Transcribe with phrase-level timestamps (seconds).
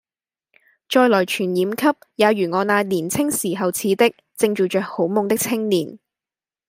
[0.89, 5.99] 再來傳染給也如我那年青時候似的正做著好夢的青年。